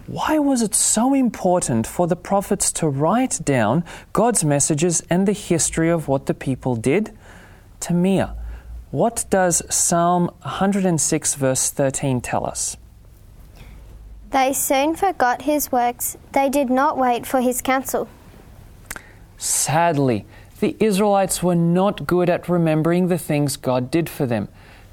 Why 0.06 0.38
was 0.38 0.62
it 0.62 0.74
so 0.74 1.14
important 1.14 1.86
for 1.86 2.06
the 2.06 2.16
prophets 2.16 2.70
to 2.72 2.88
write 2.88 3.40
down 3.44 3.84
God's 4.12 4.44
messages 4.44 5.02
and 5.10 5.26
the 5.26 5.32
history 5.32 5.90
of 5.90 6.06
what 6.06 6.26
the 6.26 6.34
people 6.34 6.76
did? 6.76 7.16
Tamia, 7.80 8.36
what 8.90 9.24
does 9.30 9.62
Psalm 9.68 10.26
106, 10.42 11.34
verse 11.34 11.70
13 11.70 12.20
tell 12.20 12.46
us? 12.46 12.76
They 14.30 14.52
soon 14.52 14.94
forgot 14.94 15.42
his 15.42 15.72
works, 15.72 16.16
they 16.32 16.48
did 16.48 16.70
not 16.70 16.98
wait 16.98 17.26
for 17.26 17.40
his 17.40 17.60
counsel. 17.60 18.08
Sadly, 19.36 20.24
The 20.58 20.76
Israelites 20.80 21.42
were 21.42 21.54
not 21.54 22.06
good 22.06 22.30
at 22.30 22.48
remembering 22.48 23.08
the 23.08 23.18
things 23.18 23.56
God 23.58 23.90
did 23.90 24.08
for 24.08 24.24
them. 24.24 24.48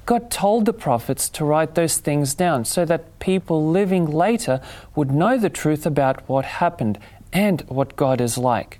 God 0.06 0.30
told 0.30 0.66
the 0.66 0.74
prophets 0.74 1.30
to 1.30 1.44
write 1.44 1.74
those 1.74 1.96
things 1.96 2.34
down 2.34 2.66
so 2.66 2.84
that 2.84 3.18
people 3.18 3.70
living 3.70 4.04
later 4.04 4.60
would 4.94 5.10
know 5.10 5.38
the 5.38 5.48
truth 5.48 5.86
about 5.86 6.28
what 6.28 6.44
happened 6.44 6.98
and 7.32 7.62
what 7.62 7.96
God 7.96 8.20
is 8.20 8.36
like. 8.36 8.78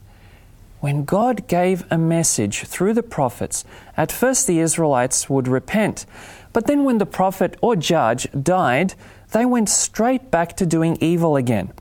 When 0.81 1.07
God 1.07 1.49
gave 1.49 1.91
a 1.91 1.97
message 1.97 2.65
through 2.65 2.93
the 2.93 3.03
prophets, 3.03 3.65
at 3.97 4.13
first 4.13 4.47
the 4.47 4.61
Israelites 4.61 5.31
would 5.31 5.49
repent. 5.49 6.05
But 6.53 6.67
then, 6.67 6.85
when 6.85 6.99
the 6.99 7.07
prophet 7.07 7.57
or 7.63 7.75
judge 7.75 8.29
died, 8.31 8.93
they 9.33 9.47
went 9.47 9.71
straight 9.71 10.31
back 10.31 10.57
to 10.59 10.67
doing 10.67 10.99
evil 11.01 11.37
again. 11.37 11.73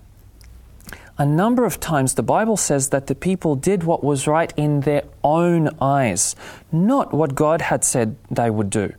A 1.23 1.25
number 1.25 1.63
of 1.63 1.79
times 1.79 2.15
the 2.15 2.21
Bible 2.21 2.57
says 2.57 2.89
that 2.89 3.07
the 3.07 3.15
people 3.15 3.55
did 3.55 3.85
what 3.85 4.03
was 4.03 4.27
right 4.27 4.51
in 4.57 4.81
their 4.81 5.03
own 5.23 5.69
eyes, 5.79 6.35
not 6.69 7.13
what 7.13 7.33
God 7.33 7.61
had 7.61 7.85
said 7.85 8.17
they 8.29 8.49
would 8.49 8.69
do. 8.69 8.91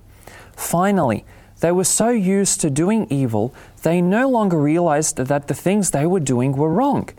Finally, 0.56 1.26
they 1.60 1.70
were 1.70 1.84
so 1.84 2.08
used 2.08 2.62
to 2.62 2.70
doing 2.70 3.06
evil, 3.10 3.54
they 3.82 4.00
no 4.00 4.26
longer 4.26 4.58
realized 4.58 5.18
that 5.18 5.48
the 5.48 5.54
things 5.54 5.90
they 5.90 6.06
were 6.06 6.18
doing 6.18 6.52
were 6.52 6.72
wrong. 6.72 7.10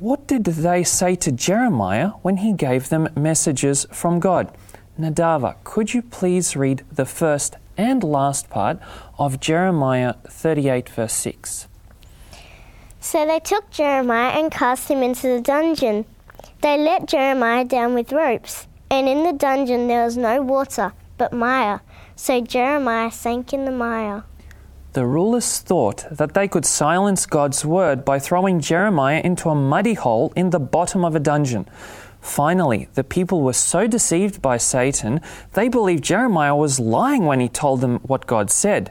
What 0.00 0.26
did 0.26 0.44
they 0.44 0.84
say 0.84 1.14
to 1.14 1.32
Jeremiah 1.32 2.08
when 2.20 2.36
he 2.36 2.52
gave 2.52 2.90
them 2.90 3.08
messages 3.16 3.86
from 3.90 4.20
God? 4.20 4.54
Nadava, 5.00 5.56
could 5.64 5.94
you 5.94 6.02
please 6.02 6.54
read 6.54 6.84
the 6.92 7.06
first 7.06 7.56
and 7.78 8.04
last 8.04 8.50
part 8.50 8.80
of 9.18 9.40
Jeremiah 9.40 10.12
38, 10.28 10.90
verse 10.90 11.14
6? 11.14 11.68
So 13.06 13.24
they 13.24 13.38
took 13.38 13.70
Jeremiah 13.70 14.36
and 14.36 14.50
cast 14.50 14.90
him 14.90 15.00
into 15.00 15.28
the 15.28 15.40
dungeon. 15.40 16.06
They 16.60 16.76
let 16.76 17.06
Jeremiah 17.06 17.64
down 17.64 17.94
with 17.94 18.10
ropes, 18.10 18.66
and 18.90 19.08
in 19.08 19.22
the 19.22 19.32
dungeon 19.32 19.86
there 19.86 20.04
was 20.04 20.16
no 20.16 20.42
water, 20.42 20.92
but 21.16 21.32
mire. 21.32 21.82
So 22.16 22.40
Jeremiah 22.40 23.12
sank 23.12 23.52
in 23.52 23.64
the 23.64 23.70
mire. 23.70 24.24
The 24.94 25.06
rulers 25.06 25.60
thought 25.60 26.04
that 26.10 26.34
they 26.34 26.48
could 26.48 26.66
silence 26.66 27.26
God's 27.26 27.64
word 27.64 28.04
by 28.04 28.18
throwing 28.18 28.58
Jeremiah 28.58 29.20
into 29.22 29.50
a 29.50 29.54
muddy 29.54 29.94
hole 29.94 30.32
in 30.34 30.50
the 30.50 30.58
bottom 30.58 31.04
of 31.04 31.14
a 31.14 31.20
dungeon. 31.20 31.68
Finally, 32.20 32.88
the 32.94 33.04
people 33.04 33.40
were 33.42 33.52
so 33.52 33.86
deceived 33.86 34.42
by 34.42 34.56
Satan, 34.56 35.20
they 35.52 35.68
believed 35.68 36.02
Jeremiah 36.02 36.56
was 36.56 36.80
lying 36.80 37.24
when 37.24 37.38
he 37.38 37.48
told 37.48 37.82
them 37.82 38.00
what 38.00 38.26
God 38.26 38.50
said. 38.50 38.90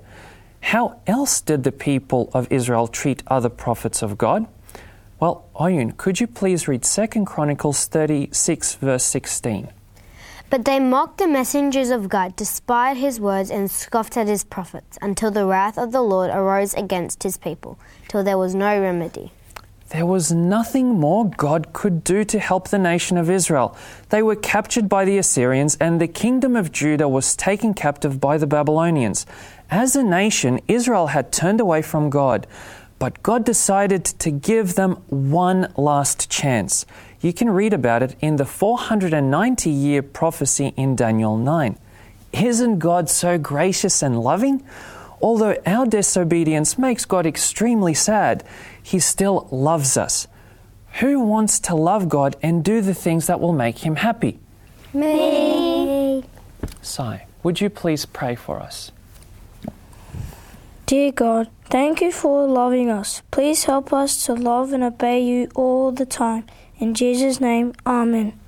How 0.66 1.00
else 1.06 1.42
did 1.42 1.64
the 1.64 1.72
people 1.72 2.32
of 2.34 2.52
Israel 2.52 2.88
treat 2.88 3.22
other 3.28 3.50
prophets 3.50 4.02
of 4.02 4.18
God? 4.18 4.48
Well, 5.20 5.46
Oyun, 5.60 5.96
could 5.96 6.20
you 6.20 6.26
please 6.26 6.68
read 6.68 6.82
2 6.82 7.24
Chronicles 7.24 7.86
36, 7.86 8.74
verse 8.82 9.04
16? 9.04 9.70
But 10.50 10.66
they 10.66 10.80
mocked 10.80 11.20
the 11.20 11.28
messengers 11.28 11.92
of 11.92 12.10
God, 12.10 12.36
despised 12.36 13.00
his 13.00 13.20
words, 13.20 13.52
and 13.52 13.70
scoffed 13.70 14.18
at 14.18 14.28
his 14.28 14.44
prophets, 14.44 14.98
until 15.04 15.30
the 15.30 15.46
wrath 15.46 15.78
of 15.78 15.92
the 15.92 16.02
Lord 16.02 16.32
arose 16.32 16.74
against 16.74 17.22
his 17.22 17.38
people, 17.38 17.78
till 18.08 18.24
there 18.24 18.40
was 18.40 18.56
no 18.56 18.82
remedy. 18.82 19.32
There 19.90 20.08
was 20.08 20.32
nothing 20.32 21.00
more 21.00 21.30
God 21.30 21.72
could 21.72 22.04
do 22.04 22.24
to 22.26 22.40
help 22.40 22.70
the 22.70 22.80
nation 22.80 23.18
of 23.18 23.30
Israel. 23.30 23.78
They 24.10 24.24
were 24.24 24.36
captured 24.36 24.90
by 24.90 25.06
the 25.06 25.20
Assyrians, 25.20 25.78
and 25.80 26.02
the 26.02 26.08
kingdom 26.08 26.56
of 26.56 26.72
Judah 26.72 27.08
was 27.08 27.36
taken 27.36 27.76
captive 27.76 28.20
by 28.20 28.40
the 28.40 28.48
Babylonians. 28.48 29.28
As 29.70 29.96
a 29.96 30.04
nation, 30.04 30.60
Israel 30.68 31.08
had 31.08 31.32
turned 31.32 31.60
away 31.60 31.82
from 31.82 32.10
God, 32.10 32.46
but 33.00 33.22
God 33.24 33.44
decided 33.44 34.06
to 34.06 34.32
give 34.32 34.76
them 34.76 34.96
one 35.08 35.74
last 35.76 36.30
chance. 36.30 36.86
You 37.20 37.34
can 37.34 37.50
read 37.50 37.74
about 37.74 38.04
it 38.04 38.16
in 38.22 38.36
the 38.36 38.46
490 38.46 39.70
year 39.70 40.04
prophecy 40.04 40.74
in 40.78 40.96
Daniel 40.96 41.38
9. 41.38 41.78
Isn't 42.32 42.80
God 42.80 43.10
so 43.10 43.38
gracious 43.38 44.04
and 44.04 44.20
loving? 44.20 44.64
Although 45.22 45.58
our 45.66 45.86
disobedience 45.86 46.78
makes 46.78 47.06
God 47.06 47.26
extremely 47.26 47.94
sad, 47.94 48.44
He 48.84 49.00
still 49.00 49.48
loves 49.50 49.98
us. 49.98 50.28
Who 51.00 51.20
wants 51.20 51.60
to 51.62 51.76
love 51.76 52.08
God 52.08 52.36
and 52.42 52.64
do 52.64 52.82
the 52.82 52.94
things 52.94 53.28
that 53.28 53.40
will 53.40 53.54
make 53.54 53.80
Him 53.80 53.96
happy? 53.98 54.40
Me. 54.94 56.24
Sai, 56.82 57.26
would 57.42 57.60
you 57.60 57.70
please 57.70 58.06
pray 58.06 58.36
for 58.36 58.60
us? 58.60 58.92
Dear 60.86 61.12
God, 61.14 61.50
thank 61.64 62.00
you 62.00 62.12
for 62.12 62.48
loving 62.48 62.92
us. 62.92 63.24
Please 63.32 63.64
help 63.64 63.92
us 63.92 64.24
to 64.28 64.34
love 64.36 64.72
and 64.72 64.84
obey 64.84 65.20
you 65.20 65.50
all 65.56 65.92
the 65.92 66.06
time. 66.06 66.46
In 66.78 66.94
Jesus' 66.94 67.42
name, 67.42 67.74
Amen. 67.88 68.40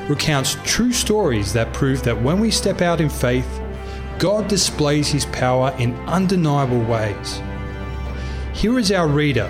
recounts 0.09 0.57
true 0.65 0.95
stories 0.95 1.53
that 1.53 1.75
prove 1.75 2.03
that 2.05 2.23
when 2.23 2.41
we 2.41 2.51
step 2.51 2.81
out 2.81 3.03
in 3.03 3.11
faith, 3.11 3.61
God 4.19 4.49
displays 4.49 5.09
His 5.09 5.27
power 5.27 5.77
in 5.79 5.95
undeniable 6.09 6.81
ways. 6.85 7.43
Here 8.55 8.79
is 8.79 8.91
our 8.91 9.07
reader, 9.09 9.49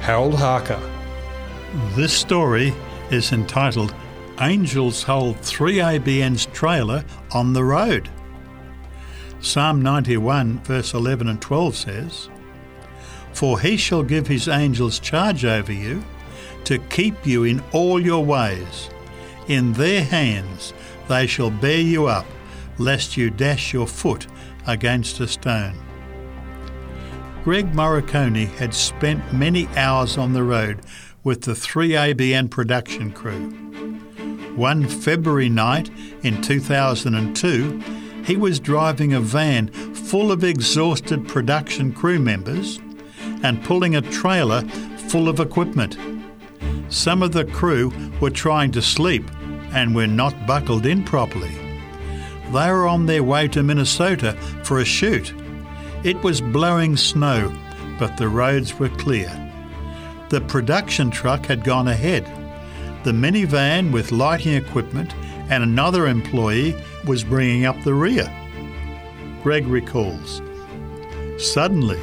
Harold 0.00 0.36
Harker. 0.36 0.80
This 1.94 2.14
story 2.14 2.72
is 3.10 3.32
entitled 3.32 3.94
Angels 4.40 5.02
Hold 5.02 5.36
3ABN's 5.38 6.46
Trailer 6.46 7.04
on 7.32 7.52
the 7.52 7.64
Road. 7.64 8.08
Psalm 9.40 9.82
91, 9.82 10.60
verse 10.60 10.94
11 10.94 11.28
and 11.28 11.40
12 11.40 11.76
says, 11.76 12.28
For 13.32 13.60
he 13.60 13.76
shall 13.76 14.02
give 14.02 14.26
his 14.26 14.48
angels 14.48 14.98
charge 14.98 15.44
over 15.44 15.72
you, 15.72 16.04
to 16.64 16.78
keep 16.78 17.26
you 17.26 17.44
in 17.44 17.62
all 17.72 18.00
your 18.00 18.24
ways. 18.24 18.90
In 19.48 19.72
their 19.72 20.04
hands 20.04 20.72
they 21.08 21.26
shall 21.26 21.50
bear 21.50 21.80
you 21.80 22.06
up, 22.06 22.26
lest 22.78 23.16
you 23.16 23.30
dash 23.30 23.72
your 23.72 23.86
foot 23.86 24.26
against 24.66 25.20
a 25.20 25.26
stone. 25.26 25.74
Greg 27.42 27.72
Morikone 27.72 28.46
had 28.56 28.74
spent 28.74 29.32
many 29.32 29.66
hours 29.68 30.18
on 30.18 30.34
the 30.34 30.42
road 30.42 30.80
with 31.22 31.42
the 31.42 31.52
3ABN 31.52 32.50
production 32.50 33.12
crew. 33.12 33.50
One 34.56 34.88
February 34.88 35.48
night 35.48 35.90
in 36.22 36.42
2002, 36.42 37.82
he 38.24 38.36
was 38.36 38.60
driving 38.60 39.12
a 39.12 39.20
van 39.20 39.68
full 39.94 40.32
of 40.32 40.44
exhausted 40.44 41.28
production 41.28 41.92
crew 41.92 42.18
members 42.18 42.78
and 43.42 43.62
pulling 43.64 43.96
a 43.96 44.02
trailer 44.02 44.62
full 45.08 45.28
of 45.28 45.40
equipment. 45.40 45.96
Some 46.88 47.22
of 47.22 47.32
the 47.32 47.44
crew 47.44 47.92
were 48.20 48.30
trying 48.30 48.72
to 48.72 48.82
sleep 48.82 49.24
and 49.72 49.94
were 49.94 50.06
not 50.06 50.46
buckled 50.46 50.86
in 50.86 51.04
properly. 51.04 51.54
They 52.52 52.70
were 52.70 52.88
on 52.88 53.06
their 53.06 53.22
way 53.22 53.46
to 53.48 53.62
Minnesota 53.62 54.32
for 54.64 54.80
a 54.80 54.84
shoot. 54.84 55.32
It 56.02 56.20
was 56.22 56.40
blowing 56.40 56.96
snow, 56.96 57.54
but 57.98 58.16
the 58.16 58.28
roads 58.28 58.78
were 58.78 58.88
clear. 58.88 59.49
The 60.30 60.40
production 60.40 61.10
truck 61.10 61.46
had 61.46 61.64
gone 61.64 61.88
ahead. 61.88 62.24
The 63.02 63.10
minivan 63.10 63.90
with 63.90 64.12
lighting 64.12 64.54
equipment 64.54 65.12
and 65.50 65.64
another 65.64 66.06
employee 66.06 66.76
was 67.04 67.24
bringing 67.24 67.64
up 67.64 67.82
the 67.82 67.94
rear. 67.94 68.32
Greg 69.42 69.66
recalls. 69.66 70.40
Suddenly, 71.36 71.98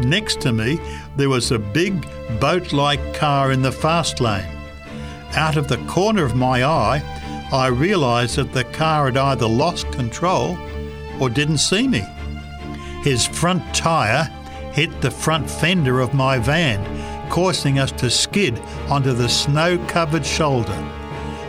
next 0.00 0.40
to 0.40 0.52
me, 0.52 0.80
there 1.16 1.28
was 1.28 1.52
a 1.52 1.58
big 1.60 2.04
boat 2.40 2.72
like 2.72 3.14
car 3.14 3.52
in 3.52 3.62
the 3.62 3.70
fast 3.70 4.20
lane. 4.20 4.58
Out 5.34 5.56
of 5.56 5.68
the 5.68 5.78
corner 5.86 6.24
of 6.24 6.34
my 6.34 6.64
eye, 6.64 7.00
I 7.52 7.68
realised 7.68 8.36
that 8.36 8.52
the 8.52 8.64
car 8.64 9.04
had 9.04 9.16
either 9.16 9.46
lost 9.46 9.92
control 9.92 10.58
or 11.20 11.30
didn't 11.30 11.58
see 11.58 11.86
me. 11.86 12.04
His 13.04 13.24
front 13.24 13.62
tyre 13.72 14.24
hit 14.72 15.00
the 15.00 15.12
front 15.12 15.48
fender 15.48 16.00
of 16.00 16.12
my 16.12 16.38
van, 16.38 16.80
causing 17.32 17.78
us 17.78 17.90
to 17.92 18.10
skid 18.10 18.58
onto 18.90 19.14
the 19.14 19.26
snow 19.26 19.82
covered 19.88 20.24
shoulder. 20.24 20.76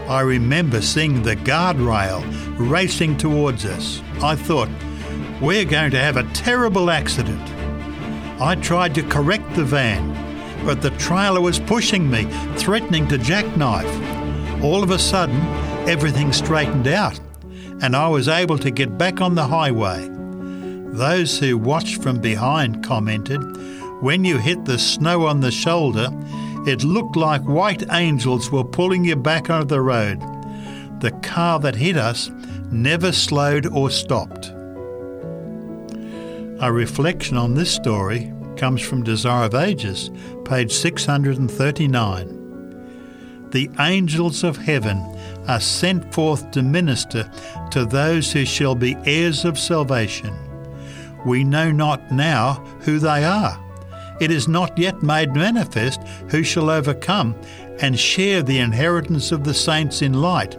I 0.07 0.21
remember 0.21 0.81
seeing 0.81 1.21
the 1.21 1.35
guardrail 1.35 2.23
racing 2.57 3.17
towards 3.17 3.65
us. 3.65 4.01
I 4.21 4.37
thought, 4.37 4.69
we're 5.41 5.65
going 5.65 5.91
to 5.91 5.99
have 5.99 6.15
a 6.15 6.31
terrible 6.31 6.89
accident. 6.89 7.41
I 8.41 8.55
tried 8.55 8.95
to 8.95 9.03
correct 9.03 9.55
the 9.55 9.65
van, 9.65 10.65
but 10.65 10.81
the 10.81 10.91
trailer 10.91 11.41
was 11.41 11.59
pushing 11.59 12.09
me, 12.09 12.27
threatening 12.55 13.05
to 13.09 13.17
jackknife. 13.17 14.63
All 14.63 14.83
of 14.83 14.91
a 14.91 14.97
sudden, 14.97 15.41
everything 15.85 16.31
straightened 16.31 16.87
out, 16.87 17.19
and 17.81 17.93
I 17.93 18.07
was 18.07 18.29
able 18.29 18.57
to 18.59 18.71
get 18.71 18.97
back 18.97 19.19
on 19.19 19.35
the 19.35 19.47
highway. 19.47 20.07
Those 20.93 21.37
who 21.39 21.57
watched 21.57 22.01
from 22.01 22.21
behind 22.21 22.85
commented, 22.85 23.41
when 24.03 24.23
you 24.25 24.37
hit 24.37 24.65
the 24.65 24.77
snow 24.77 25.25
on 25.27 25.39
the 25.39 25.49
shoulder, 25.49 26.09
it 26.67 26.83
looked 26.83 27.15
like 27.15 27.41
white 27.43 27.89
angels 27.93 28.51
were 28.51 28.65
pulling 28.65 29.05
you 29.05 29.15
back 29.15 29.49
onto 29.49 29.67
the 29.67 29.79
road. 29.79 30.19
The 30.99 31.11
car 31.23 31.57
that 31.61 31.77
hit 31.77 31.95
us 31.95 32.29
never 32.69 33.13
slowed 33.13 33.65
or 33.67 33.89
stopped. 33.89 34.51
A 36.59 36.69
reflection 36.69 37.37
on 37.37 37.53
this 37.53 37.71
story 37.71 38.33
comes 38.57 38.81
from 38.81 39.03
Desire 39.03 39.45
of 39.45 39.55
Ages, 39.55 40.11
page 40.43 40.73
639. 40.73 43.47
The 43.51 43.69
angels 43.79 44.43
of 44.43 44.57
heaven 44.57 44.97
are 45.47 45.61
sent 45.61 46.13
forth 46.13 46.51
to 46.51 46.61
minister 46.61 47.31
to 47.71 47.85
those 47.85 48.33
who 48.33 48.43
shall 48.43 48.75
be 48.75 48.97
heirs 49.05 49.45
of 49.45 49.57
salvation. 49.57 50.35
We 51.25 51.45
know 51.45 51.71
not 51.71 52.11
now 52.11 52.55
who 52.81 52.99
they 52.99 53.23
are. 53.23 53.62
It 54.23 54.31
is 54.31 54.47
not 54.47 54.77
yet 54.77 55.03
made 55.03 55.35
manifest 55.35 56.01
who 56.29 56.43
shall 56.43 56.69
overcome 56.69 57.35
and 57.81 57.99
share 57.99 58.41
the 58.41 58.59
inheritance 58.59 59.33
of 59.33 59.43
the 59.43 59.53
saints 59.53 60.01
in 60.01 60.13
light. 60.13 60.55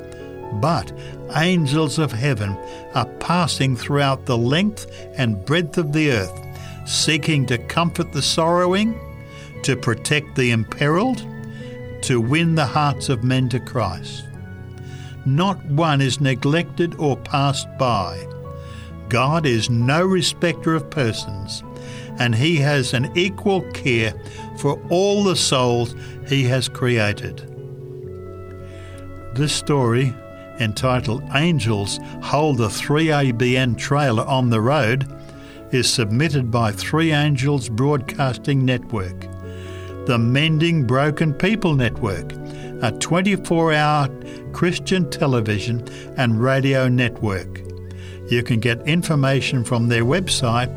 But 0.61 0.93
angels 1.35 1.99
of 1.99 2.13
heaven 2.13 2.59
are 2.95 3.07
passing 3.21 3.75
throughout 3.75 4.27
the 4.27 4.37
length 4.37 4.85
and 5.17 5.43
breadth 5.47 5.79
of 5.79 5.95
the 5.95 6.11
earth, 6.13 6.39
seeking 6.85 7.47
to 7.47 7.57
comfort 7.57 8.13
the 8.13 8.21
sorrowing, 8.21 9.01
to 9.63 9.77
protect 9.77 10.37
the 10.37 10.51
imperiled, 10.51 11.25
to 12.03 12.21
win 12.21 12.57
the 12.57 12.67
hearts 12.67 13.09
of 13.09 13.25
men 13.25 13.49
to 13.49 13.61
Christ. 13.61 14.27
Not 15.25 15.65
one 15.65 16.03
is 16.03 16.21
neglected 16.21 16.97
or 16.99 17.17
passed 17.17 17.69
by. 17.79 18.27
God 19.09 19.47
is 19.47 19.71
no 19.71 20.05
respecter 20.05 20.75
of 20.75 20.91
persons, 20.91 21.63
and 22.19 22.35
He 22.35 22.57
has 22.57 22.95
an 22.95 23.11
equal 23.17 23.63
care 23.73 24.15
for 24.59 24.81
all 24.91 25.25
the 25.25 25.37
souls 25.37 25.95
He 26.29 26.45
has 26.45 26.69
created. 26.69 27.51
This 29.35 29.53
story, 29.53 30.15
entitled 30.61 31.25
Angels 31.35 31.99
Hold 32.23 32.59
the 32.59 32.69
3ABN 32.69 33.77
Trailer 33.77 34.25
on 34.25 34.51
the 34.51 34.61
Road, 34.61 35.11
is 35.73 35.93
submitted 35.93 36.51
by 36.51 36.71
Three 36.71 37.13
Angels 37.13 37.69
Broadcasting 37.69 38.65
Network, 38.65 39.27
the 40.07 40.19
Mending 40.19 40.87
Broken 40.87 41.35
People 41.35 41.75
Network, 41.75 42.33
a 42.83 42.93
24 43.01 43.73
hour 43.73 44.09
Christian 44.53 45.11
television 45.11 45.85
and 46.17 46.41
radio 46.41 46.89
network. 46.89 47.61
You 48.31 48.43
can 48.43 48.61
get 48.61 48.87
information 48.87 49.65
from 49.65 49.89
their 49.89 50.05
website, 50.05 50.71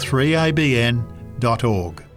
3abn.org. 0.00 2.09